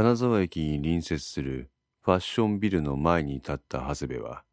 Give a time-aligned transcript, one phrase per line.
[0.00, 4.44] 金沢駅に隣接するファッションビルの前に立った長谷部は、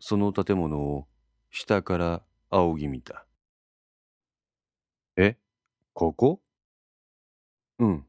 [0.00, 1.06] その建物を
[1.50, 3.26] 下から仰ぎ見た。
[5.18, 5.36] え、
[5.92, 6.40] ここ
[7.78, 8.06] うん。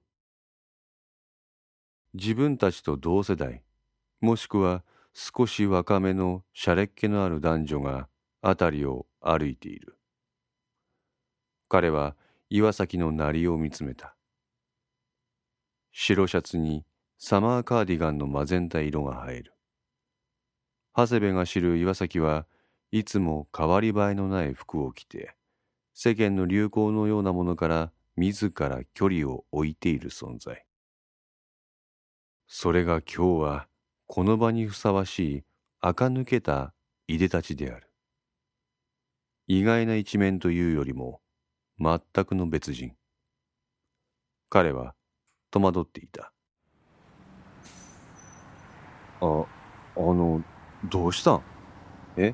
[2.14, 3.62] 自分たちと同世代、
[4.22, 8.08] もしくは少し若めのしゃれっ気のある男女が
[8.42, 9.98] 辺りを歩いている。
[11.68, 12.16] 彼は
[12.50, 14.16] 岩崎のなりを見つめた。
[15.92, 16.86] 白シャツに
[17.18, 19.54] サマーカーディガンのマゼンタ色が映える。
[20.96, 22.46] 長谷部が知る岩崎は
[22.92, 25.36] いつも変わり映えのない服を着て、
[25.94, 30.66] 世間の流行のようなものから自ら距離を置いている存在。
[32.48, 33.68] それが今日は
[34.08, 35.44] この場にふさわしい
[35.82, 36.74] 垢抜けた
[37.08, 37.92] いでたちである。
[39.48, 41.22] 意外な一面というよりも
[41.80, 42.96] 全くの別人。
[44.50, 44.96] 彼は
[45.52, 46.32] 戸惑っていた。
[49.22, 50.44] あ、あの、
[50.86, 51.42] どうしたん？
[52.18, 52.34] え？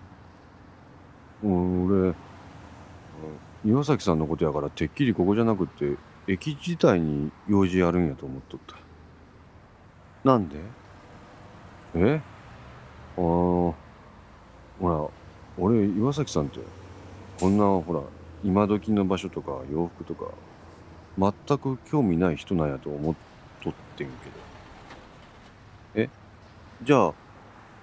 [1.44, 2.14] 俺、
[3.64, 8.76] 岩崎さんのことやからてっきりここじゃなくって駅自体に用事あるんやと思っとった。
[10.24, 10.58] なんで？
[11.96, 12.22] え？
[13.18, 13.76] ああ、ほ
[14.82, 15.08] ら、
[15.58, 16.60] 俺、岩崎さんって、
[17.40, 18.02] こんな、ほら、
[18.44, 20.26] 今時の場所とか洋服とか、
[21.18, 23.16] 全く興味ない人なんやと思っ
[23.62, 24.20] とってんけど。
[25.96, 26.10] え？
[26.84, 27.14] じゃあ、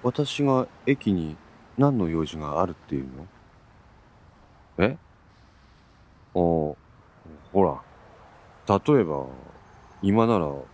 [0.03, 1.35] 私が駅に
[1.77, 3.27] 何の用事があるっていうの？
[4.77, 4.97] え？
[6.35, 6.77] ああ、ほ
[7.53, 7.81] ら、
[8.67, 9.25] 例えば、
[10.01, 10.65] 今なら、ほ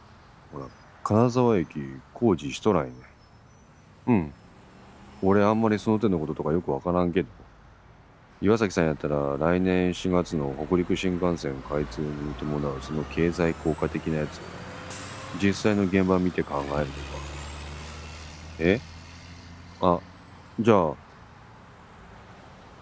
[0.54, 0.66] ら、
[1.04, 1.80] 金沢駅
[2.14, 2.94] 工事しとらんね。
[4.08, 4.34] うん。
[5.22, 7.30] 俺あんまりその手のこととかよくわからんけど。
[8.42, 14.40] 岩崎さんやったら来年4月の北陸新幹線開通に伴うその経済効果的なやつ
[15.44, 16.88] 実際の現場見て考えるとか。
[18.60, 18.80] え？
[19.82, 20.00] あ、
[20.60, 20.94] じゃあ、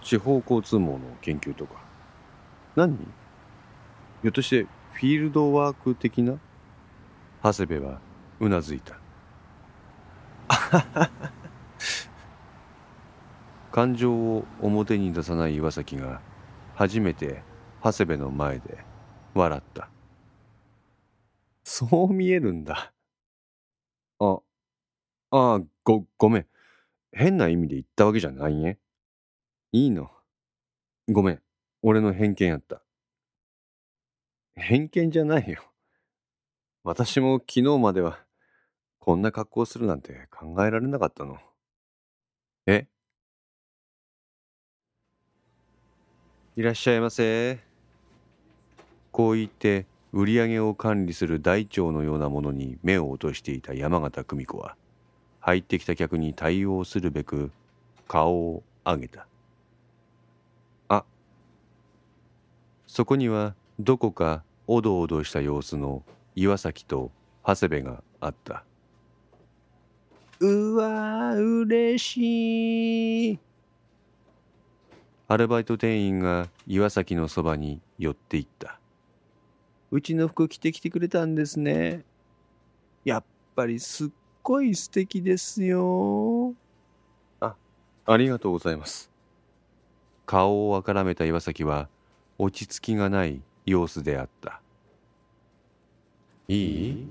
[0.01, 1.73] 地方交通網の研究とか。
[2.75, 2.95] 何？
[2.95, 4.63] ひょっとして
[4.93, 6.39] フィールドワーク的な？
[7.43, 7.99] 長谷部は
[8.39, 8.97] うなずいた
[13.77, 16.19] 感情を表に出さない岩崎が
[16.73, 17.43] 初めて
[17.83, 18.79] 長谷部の前で
[19.35, 19.91] 笑った。
[21.63, 22.91] そう見えるんだ。
[24.17, 24.39] あ
[25.29, 26.47] あごごめん。
[27.11, 28.79] 変な意味で言ったわけじゃないね。
[29.71, 30.09] いいの。
[31.07, 31.41] ごめん。
[31.83, 32.81] 俺の偏見やった。
[34.55, 35.61] 偏見じゃないよ。
[36.83, 38.17] 私も昨日までは
[38.97, 41.37] こんな格好するなんて考えられなかったの。
[46.57, 47.59] いらっしゃいませ。
[49.11, 54.75] こう言って売り上げを管理する台帳のようなものに目を落としていた山形久美子は
[55.39, 57.51] 入ってきた客に対応するべく
[58.07, 59.27] 顔を上げた。
[60.89, 61.05] あ
[62.87, 66.01] そこにはどこかおどおどした様子の
[66.35, 67.11] 岩崎と
[67.45, 68.63] 長谷部があった。
[70.39, 73.46] うわー、嬉しい。
[75.29, 78.79] アルバイト店員が岩崎のそばに寄っていった。
[79.91, 82.05] うちの服着てきてくれたんですね。
[83.03, 83.23] やっ
[83.53, 84.09] ぱりすっ
[84.41, 86.53] ごい素敵ですよ。
[87.41, 87.55] あ、
[88.05, 89.11] ありがとうございます。
[90.25, 91.89] 顔をあからめた岩崎は
[92.37, 94.61] 落ち着きがない様子であった。
[96.47, 97.07] いい？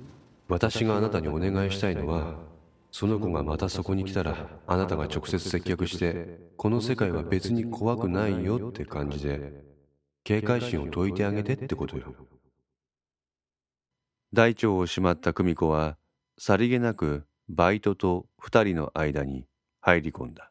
[0.49, 2.37] 私があなたにお願いしたいのは、
[2.99, 9.53] その子がまたそこに来たらあなたが直接接客してこの世界は別に怖くないよって感じで
[10.25, 12.15] 警戒心を解いてあげてってことよ。
[14.33, 15.99] 大腸をしまった久美子は
[16.39, 19.45] さりげなくバイトと二人の間に
[19.83, 20.51] 入り込んだ。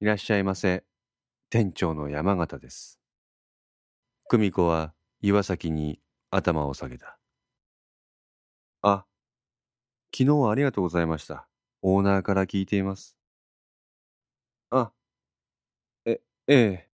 [0.00, 0.84] いらっしゃいませ。
[1.50, 3.00] 店長の山形です。
[4.28, 5.98] 久美子は岩崎に
[6.30, 7.19] 頭を下げた。
[10.12, 11.46] 昨日はありがとうございました。
[11.82, 13.16] オーナーから聞いています。
[14.70, 14.92] あ、
[16.04, 16.88] え、ええ。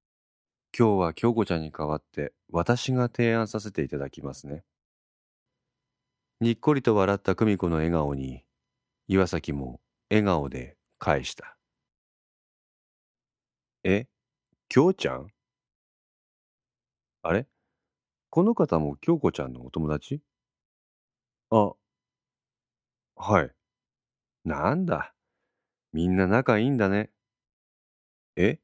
[0.79, 4.65] 今日は京子ちゃんに代わって私が提案させていただきますね。
[6.41, 8.45] にっこりと笑った久美子の笑顔に、
[9.09, 9.81] 岩崎も
[10.11, 11.57] 笑顔で返した。
[13.85, 14.07] え、
[14.69, 15.29] 京ちゃん？
[17.23, 17.47] あれ？
[18.29, 20.21] この方も京子ちゃんのお友達？
[21.51, 21.73] あ、
[23.19, 23.51] はい。
[24.45, 25.15] なんだ。
[25.93, 27.11] みんな仲いいんだね。
[28.37, 28.59] え？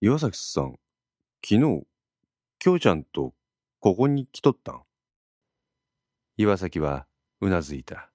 [0.00, 0.78] 岩崎さん、
[1.44, 1.84] 昨日、
[2.60, 3.34] 京ちゃんと
[3.80, 4.82] ここに来とったん？
[6.36, 7.06] 岩崎は
[7.40, 8.10] うなずいた。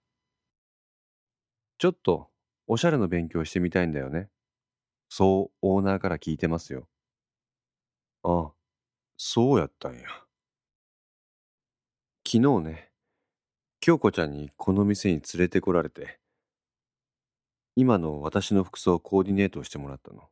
[1.77, 2.29] ちょっと
[2.67, 4.29] おしゃれの勉強してみたいんだよね。
[5.09, 6.87] そうオーナーから聞いてますよ。
[8.23, 8.51] ああ、
[9.17, 10.01] そうやったんや。
[12.25, 12.88] 昨日ね、
[13.81, 16.19] 京子ちゃんにこの店に連れてこられて、
[17.77, 20.23] 今の私の服装をコーディネートしてもらったの。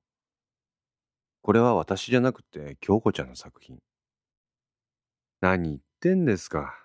[1.41, 3.79] これは私じゃなくて京子ちゃんの作品。
[5.39, 6.75] 何言ってんですか。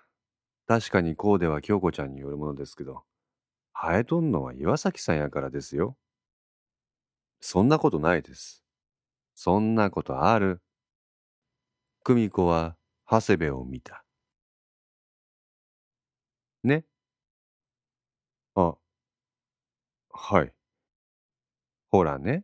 [0.65, 3.03] 確かにコーデは京子ちゃんによるものですけど、
[3.73, 5.97] 生えとんのは岩崎さんやからですよ。
[7.41, 8.63] そんなことないです。
[9.35, 10.61] そんなことある。
[12.05, 12.77] 久美子は
[13.09, 14.02] 長谷部を見た。
[16.63, 16.83] ね
[18.55, 18.75] あ、
[20.11, 20.53] はい。
[21.91, 22.43] ほらね。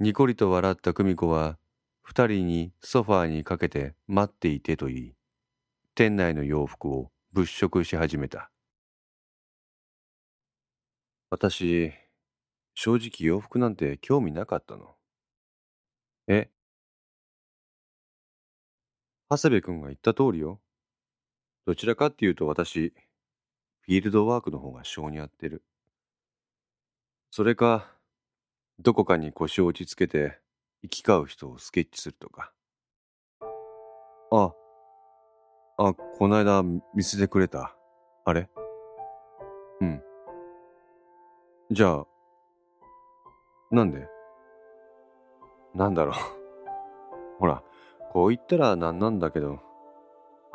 [0.00, 1.58] にこりと笑った久美子は、
[2.02, 5.14] 二人にソファーにかけて待っていてと言い、
[5.94, 8.50] 店内の洋服を物色し始めた。
[11.30, 11.92] 私、
[12.74, 14.96] 正直洋服なんて興味なかったの。
[16.28, 16.48] え？
[19.30, 20.60] 長谷部君が言った通りよ。
[21.68, 22.94] どちらかっていうと私、
[23.82, 25.62] フィールドワークの方が性に合ってる。
[27.30, 27.92] それか、
[28.78, 30.38] どこかに腰を落ち着けて
[30.82, 32.54] 行き交う人をスケッチするとか。
[34.30, 34.54] あ、
[35.76, 37.76] あ、こないだ見せてくれた。
[38.24, 38.48] あれ？
[39.82, 40.02] うん。
[41.70, 42.06] じゃあ、
[43.70, 44.08] なんで？
[45.74, 46.14] なんだろう。
[47.40, 47.62] ほら、
[48.12, 49.67] こう言ったらなんなんだけど、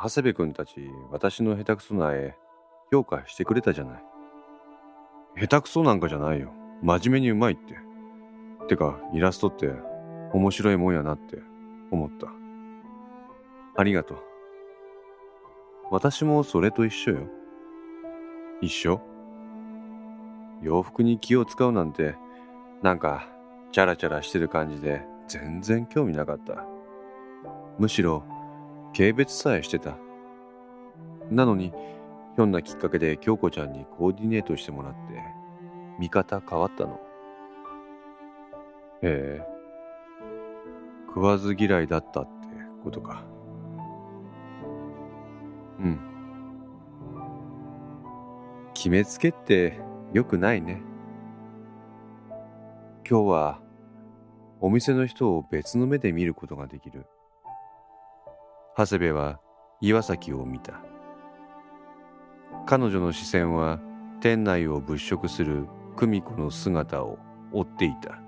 [0.04, 2.36] 長谷部君たち私の下手くそな絵
[2.92, 4.04] 評価してくれたじゃない。
[5.40, 6.52] 下手くそなんかじゃないよ。
[6.82, 7.78] 真面目にうまいって。
[8.68, 9.72] てか、イラストって
[10.34, 11.38] 面白いもんやなって
[11.90, 12.26] 思った。
[13.76, 14.18] ありがとう。
[15.90, 17.20] 私もそれと一緒よ。
[18.60, 19.00] 一緒？
[20.60, 22.14] 洋服に気を使うなんて、
[22.82, 23.26] なんか、
[23.72, 26.66] チャラチャラしてる感じで全然興味なかった。
[27.78, 28.22] むしろ、
[28.96, 29.96] 軽蔑さえしてた。
[31.30, 31.72] なのに、
[32.36, 34.98] ひょんなきっかけで京子ちゃんにコーディネートしてもらって、
[35.98, 37.00] 見方変わったの。
[39.02, 39.46] へえ。
[41.08, 42.30] 食わず嫌いだったって
[42.82, 43.24] ことか。
[45.80, 46.00] うん。
[48.74, 49.80] 決めつけって
[50.12, 50.82] よくないね。
[53.08, 53.60] 今日は
[54.60, 57.06] お店の人を別の目で見ることができる。
[58.76, 59.40] 長谷部は
[59.80, 60.80] 岩崎を見た。
[62.66, 63.80] 彼女の視線は
[64.20, 65.66] 店内を物色する
[65.96, 67.18] 久美子の姿を
[67.52, 68.24] 追っていた。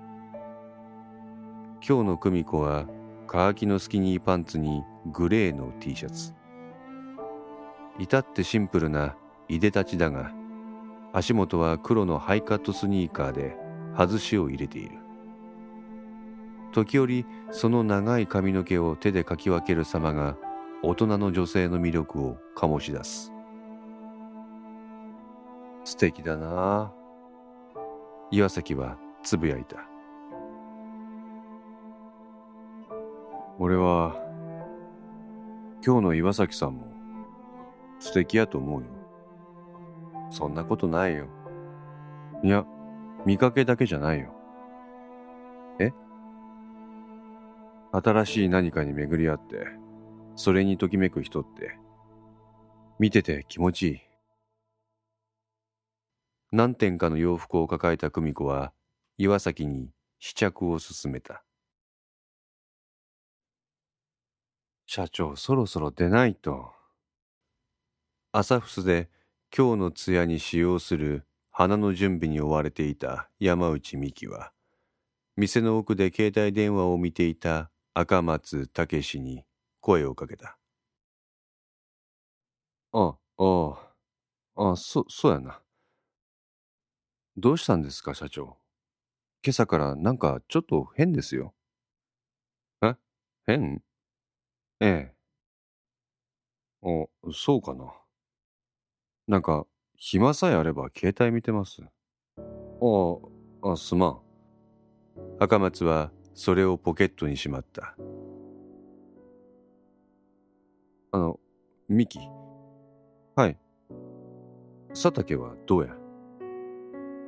[1.87, 2.85] 今日の久美子は
[3.27, 6.33] カーキのスキニーパンツにグレーの T シャツ
[7.99, 9.15] 至ってシンプルな
[9.47, 10.31] いでたちだが
[11.13, 13.55] 足元は黒のハイカットスニーカーで
[13.97, 14.97] 外しを入れている
[16.71, 20.37] 時折その長い髪の毛を手でかき分ける様が
[20.83, 23.31] 大人の女性の魅力を醸し出す
[25.83, 26.91] 素敵だな
[28.31, 29.77] 岩崎はつぶやいた
[33.59, 34.15] 俺は
[35.83, 36.87] 今日の岩崎さんも
[37.99, 38.87] 素敵やと思うよ。
[40.29, 41.27] そんなことないよ。
[42.43, 42.65] いや、
[43.25, 44.33] 見かけだけじゃないよ。
[47.91, 49.65] 新しい何かに巡り合って、
[50.35, 51.77] それにときめく人って、
[52.99, 53.99] 見てて気持ちいい。
[56.51, 58.73] 何点かの洋服を抱えた久美子は、
[59.17, 61.43] 岩崎に試着を進めた。
[64.85, 66.71] 社長、そろそろ出ないと。
[68.31, 69.09] 朝フスで
[69.55, 74.51] 今日の通夜に使用する花の準備に追われていた山内美希は、
[75.35, 79.43] 店の奥で携帯電話を見ていた赤松武に
[79.81, 80.59] 声をかけた。
[82.93, 83.93] あ、あ
[84.55, 85.61] あ、あ、そ、そうやな。
[87.35, 88.57] どうしたんですか、社長。
[89.45, 91.53] 今朝からなんかちょっと変ですよ。
[92.81, 92.95] え？
[93.45, 93.81] 変？
[94.81, 95.13] ええ。
[96.83, 97.91] あ、そうかな。
[99.27, 101.81] なんか、暇さえあれば携帯見てます。
[101.81, 101.87] あ
[103.71, 104.21] あ、すまん。
[105.39, 107.95] 赤松はそれをポケットにしまった。
[111.11, 111.39] あの、
[111.89, 112.19] ミキ。
[113.35, 113.57] はい。
[114.89, 115.95] 佐竹はどうや？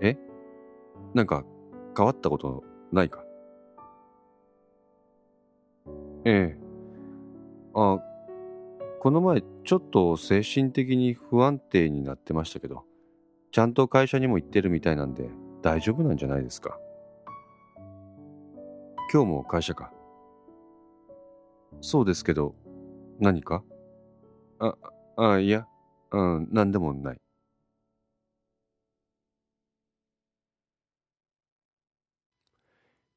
[0.01, 0.15] え？
[1.15, 1.43] なんか
[1.97, 3.23] 変わったことないか？
[6.23, 6.57] ええ。
[7.73, 7.99] あ、
[8.99, 12.83] この前ちょっと精神的に不安定になってましたけど
[13.51, 15.29] ちゃんと会社にも行ってるみたいなんで
[15.63, 16.77] 大丈夫なんじゃないですか？
[19.11, 19.91] 今日も会社か？
[21.81, 22.53] そうですけど
[23.19, 23.63] 何か？
[24.59, 24.75] あ
[25.17, 25.65] あいや
[26.11, 27.17] うん何でもない。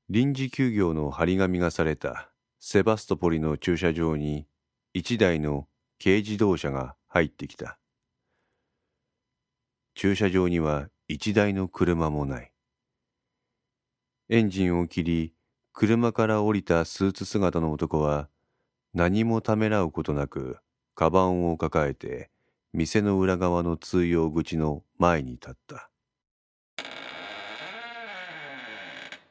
[0.09, 4.47] 臨時休業の張り紙がされたセバストポリの駐車場に
[4.95, 5.69] 一台の
[6.03, 7.79] 軽自動車が入ってきた。
[9.95, 12.51] 駐車場には一台の車もない。
[14.31, 15.35] エンジンを切り
[15.75, 18.29] 車から降りたスーツ姿の男は
[18.93, 20.59] 何もためらうことなく
[20.95, 22.31] カバンを抱えて
[22.75, 25.91] 店の裏側の通用口の前に立った。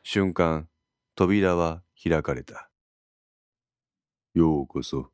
[0.03, 0.67] 瞬間
[1.15, 2.69] 扉は開かれた。
[4.33, 5.12] ようこそ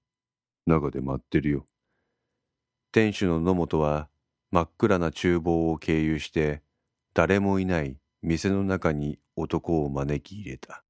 [0.65, 1.67] 中で待ってるよ。
[2.93, 4.07] 店主の野本は
[4.51, 6.61] 真っ暗な厨房を経由して
[7.13, 10.83] 誰もいない店の中に男を招き入れた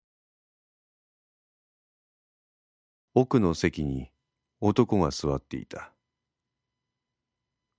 [3.19, 4.11] 奥の席に
[4.61, 5.91] 男が座っていた。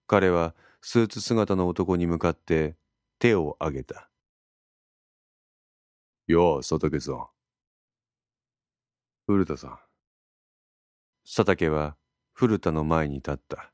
[0.08, 2.74] 彼はスーツ姿の男に向かって
[3.20, 4.10] 手を挙げた
[6.26, 7.28] 「やあ佐竹さん」
[9.28, 9.78] 古田さん。
[11.24, 11.96] 佐竹は
[12.32, 13.72] 古田の前に立った。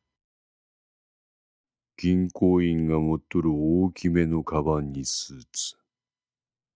[1.97, 5.79] 銀行員が持っとる大きめのカバンにスーツ。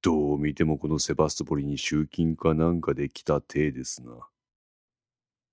[0.01, 4.27] どう見てもこのセバストポリに集金かなんかで来た体ですな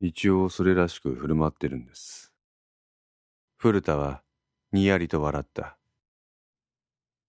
[0.01, 2.33] 一応それらしく振る舞ってるんです。
[3.57, 4.21] 古田は
[4.71, 5.77] にやりと笑った。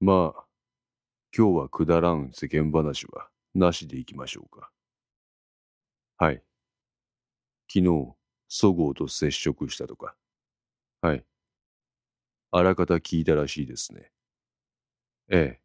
[0.00, 0.44] まあ
[1.36, 4.70] 今日はくだらん世間話はなしでいきましょうか。
[6.18, 6.42] はい。
[7.68, 8.14] 昨日
[8.48, 10.14] そごうと接触したとか。
[11.00, 11.24] はい。
[12.50, 14.10] あらかた聞いたらしいですね。
[15.28, 15.60] ええ。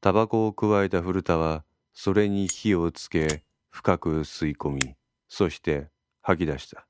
[0.00, 4.96] タバコをくわえた古田はそれに火をつけ深く吸い込み
[5.30, 5.88] そして
[6.22, 6.86] 吐き出した。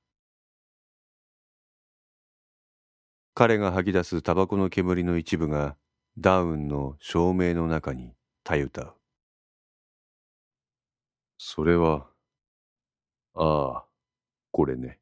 [3.35, 5.76] 彼が吐き出すタバコの煙の一部が
[6.18, 8.94] ダウンの照明の中にたゆたう。
[11.37, 12.09] それは
[13.35, 13.85] ああ
[14.50, 14.99] これね。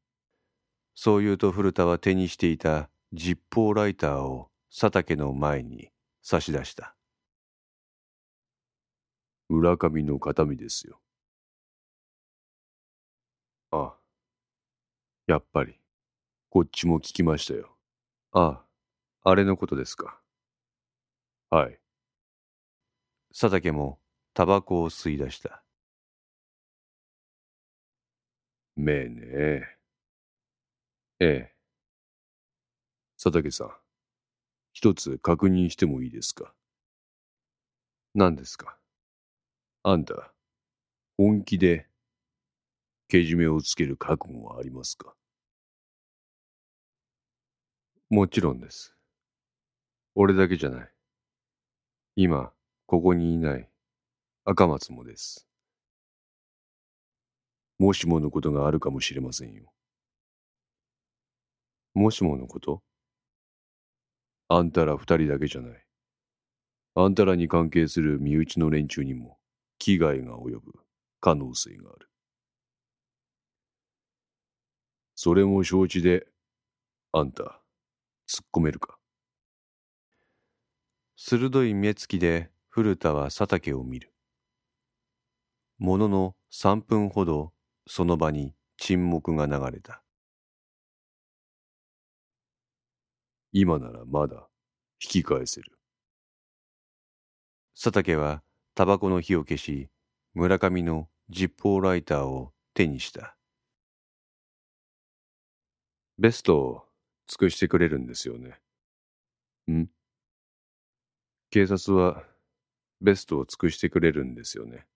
[0.97, 5.90] そう言うと古田は手にしていたジッポーライターを佐竹の前に
[6.23, 6.97] 差し出した。
[9.49, 11.00] 村上の形見ですよ。
[13.71, 13.95] ああ。
[15.27, 15.79] やっぱり。
[16.51, 17.77] こっちも聞きましたよ。
[18.33, 18.65] あ
[19.23, 20.19] あ、あれのことですか。
[21.51, 21.79] はい。
[23.31, 23.99] 佐竹も
[24.33, 25.63] タバコを吸い出した。
[28.77, 29.63] めえねえ。
[31.21, 31.55] ええ。
[33.23, 33.71] 佐竹さん、
[34.73, 36.55] 一つ確認してもいいですか？
[38.15, 38.79] 何ですか？
[39.83, 40.33] あんた、
[41.19, 41.87] 本気で
[43.09, 45.15] けじめをつける覚悟はありますか？
[48.11, 48.95] もちろんです。
[50.15, 50.91] 俺だけじゃない。
[52.17, 52.53] 今、
[52.87, 53.69] ここにいない
[54.45, 55.47] 赤松もです。
[57.79, 59.73] もしものことがあるかもしれませんよ。
[61.95, 62.83] もしものこと？
[64.49, 65.85] あんたら二人だけじゃない。
[66.95, 69.38] あんたらに関係する身内の連中にも
[69.79, 70.73] 危害が及ぶ
[71.21, 72.09] 可能性がある。
[75.21, 76.29] それも承知で、
[77.11, 77.61] あんた、
[78.29, 78.99] 突っ込めるか？
[81.17, 84.15] 鋭い目つきで古田は佐竹を見る。
[85.79, 87.53] ものの三分ほど
[87.89, 90.05] その場に沈黙が流れた。
[93.51, 94.47] 今ならまだ
[95.03, 95.81] 引き返せる。
[97.75, 98.45] 佐竹は
[98.77, 99.91] タバコの火を消し、
[100.35, 103.35] 村上のジッポーライターを手にした。
[106.19, 106.85] ベストを
[107.29, 108.59] 尽くしてくれるんですよね。
[109.71, 109.87] ん？
[111.51, 112.25] 警察は
[113.01, 114.87] ベストを尽くしてくれるんですよね。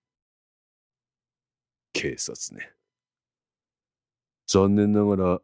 [1.93, 2.73] 警察ね。
[4.47, 5.41] 残念ながら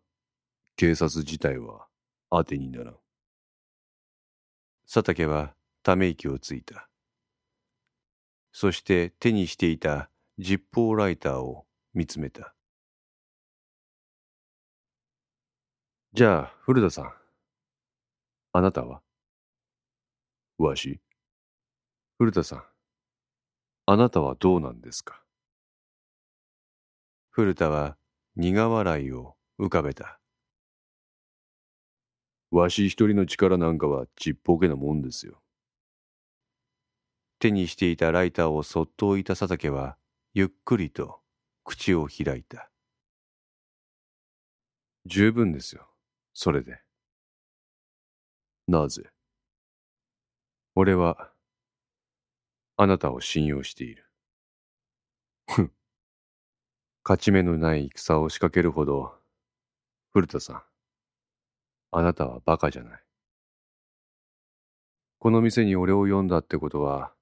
[0.77, 1.87] 警察自体は
[2.31, 2.97] 当てにならん。
[4.93, 6.89] 佐竹はため息をついた。
[8.53, 12.55] そして手にしていたジッポーライターを見つめた。
[16.15, 17.13] じゃあ、古田さん。
[18.53, 19.03] あなたは？
[20.57, 21.01] わし？
[22.17, 22.65] 古田さん。
[23.85, 25.23] あなたはどうなんですか？
[27.29, 27.99] 古田は
[28.37, 30.19] 苦笑いを浮かべた。
[32.51, 35.43] わし一人の力なんかはちっぽけなもんですよ。
[37.39, 39.99] 手にしていたライターをそっと置いた佐竹は、
[40.33, 41.21] ゆっくりと
[41.65, 42.71] 口を開いた。
[45.05, 45.89] 十分ですよ、
[46.41, 46.79] それで。
[48.69, 49.03] なぜ？
[50.77, 51.33] 俺は、
[52.77, 54.09] あなたを信用している。
[55.51, 55.73] ふん。
[57.03, 59.19] 勝ち目のない戦を仕掛けるほど、
[60.13, 60.63] 古田さん、
[61.91, 63.03] あなたはバカじゃない。
[65.19, 67.13] この店に俺を読んだってことは、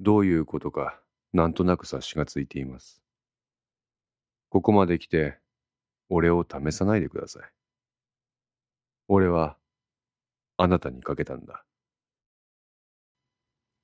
[0.00, 0.98] どういうことか、
[1.34, 3.02] なんとなく察しがついています。
[4.48, 5.38] ここまで来て、
[6.08, 7.55] 俺を試さないでください。
[9.08, 9.56] 俺は、
[10.56, 11.64] あなたにかけたんだ。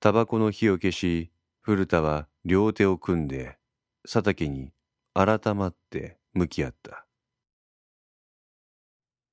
[0.01, 3.57] タバコの火を消し、古田は両手を組んで、
[4.03, 4.73] 佐竹に
[5.15, 7.07] 改まって向き合った。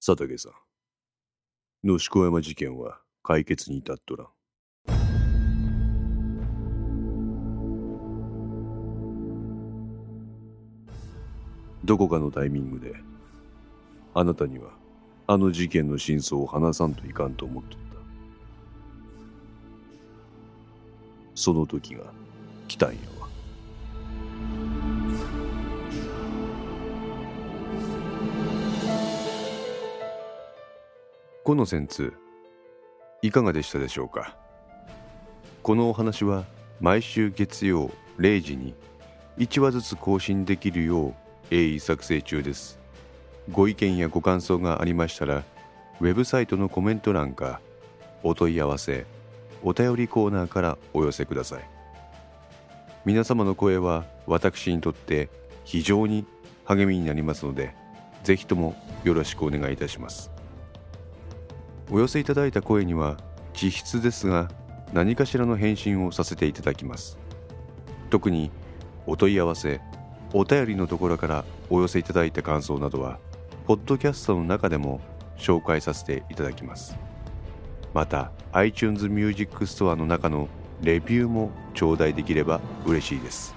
[0.06, 0.54] 佐竹さん、
[1.84, 4.28] 野子山事件は解決に至っとらん。
[11.84, 12.94] どこかのタイミングで、
[14.14, 14.79] あなたには
[15.32, 17.78] あの事件の真相を話さんといかんと思っとった。
[21.36, 22.06] その時が
[22.68, 23.28] 来たんやわ。
[31.44, 32.12] このンツ
[33.22, 34.36] いかがでしたでしょうか？
[35.62, 36.46] このお話は
[36.80, 38.74] 毎週月曜0時に
[39.38, 41.14] 1話ずつ更新できるよう
[41.52, 42.79] 鋭意作成中です
[43.52, 45.44] ご意見やご感想がありましたら
[46.00, 47.60] ウェブサイトのコメント欄か
[48.24, 49.06] お問い合わせ
[49.64, 51.70] お便りコーナーからお寄せください。
[53.06, 55.30] 皆様の声は私にとって
[55.64, 56.26] 非常に
[56.66, 57.74] 励みになりますので
[58.24, 60.32] ぜひともよろしくお願いいたします。
[61.90, 63.18] お寄せいただいた声には
[63.54, 64.52] 実質ですが
[64.94, 67.18] 何かしらの返信をさせていただきます。
[68.10, 68.52] 特に
[69.08, 69.82] お問い合わせ
[70.34, 73.18] お便りのところからお寄せいただいた感想などは
[73.70, 75.00] ポッドキャストの中でも
[75.38, 76.98] 紹介させていただきます。
[77.94, 80.50] また iTunes Music Store の中の
[80.82, 83.54] レビューも頂戴できれば嬉しいです。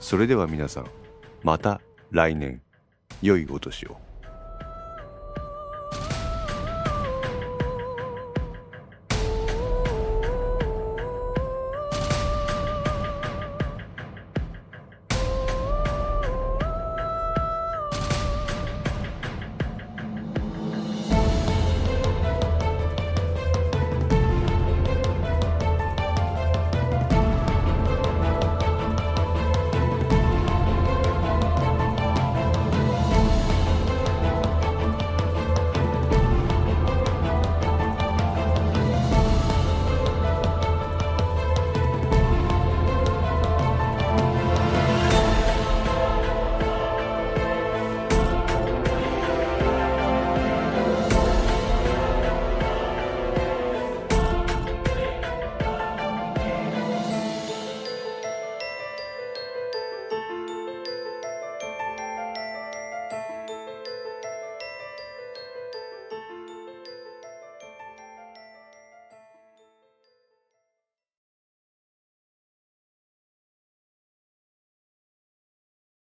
[0.00, 0.86] それでは皆さん
[1.42, 2.62] また来年。
[3.20, 3.98] 良いお年を。